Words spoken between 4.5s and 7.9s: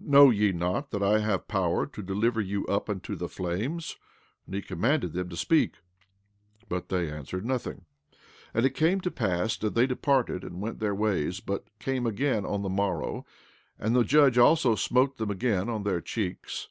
he commanded them to speak; but they answered nothing.